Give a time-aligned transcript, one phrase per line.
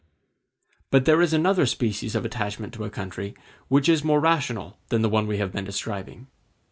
[0.89, 3.35] But there is another species of attachment to a country
[3.67, 6.25] which is more rational than the one we have been describing.